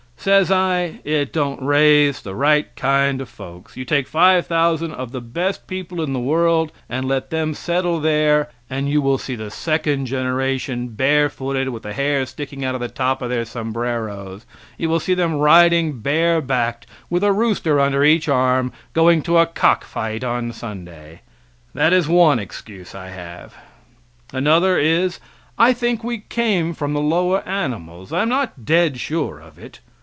[0.21, 5.13] Says I, "It don't raise the right kind of folks; you take five thousand of
[5.13, 9.33] the best people in the world and let them settle there and you will see
[9.35, 14.45] the second generation barefooted, with the hair sticking out of the top of their sombreros;
[14.77, 19.47] you will see them riding barebacked, with a rooster under each arm, going to a
[19.47, 21.21] cockfight on Sunday."
[21.73, 23.55] That is one excuse I have.
[24.31, 25.19] Another is,
[25.57, 29.79] I think we came from the lower animals, I am not dead sure of it.